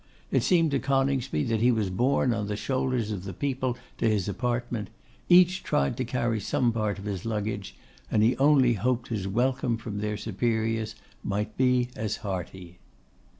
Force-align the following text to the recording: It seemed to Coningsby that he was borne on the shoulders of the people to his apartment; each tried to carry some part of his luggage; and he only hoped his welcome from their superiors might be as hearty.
It 0.31 0.41
seemed 0.41 0.71
to 0.71 0.79
Coningsby 0.79 1.43
that 1.43 1.61
he 1.61 1.71
was 1.71 1.91
borne 1.91 2.33
on 2.33 2.47
the 2.47 2.55
shoulders 2.55 3.11
of 3.11 3.23
the 3.23 3.35
people 3.35 3.77
to 3.99 4.09
his 4.09 4.27
apartment; 4.27 4.89
each 5.29 5.61
tried 5.61 5.95
to 5.97 6.03
carry 6.05 6.39
some 6.39 6.71
part 6.71 6.97
of 6.97 7.05
his 7.05 7.23
luggage; 7.23 7.75
and 8.09 8.23
he 8.23 8.35
only 8.37 8.73
hoped 8.73 9.09
his 9.09 9.27
welcome 9.27 9.77
from 9.77 9.99
their 9.99 10.17
superiors 10.17 10.95
might 11.23 11.55
be 11.55 11.89
as 11.95 12.15
hearty. 12.25 12.79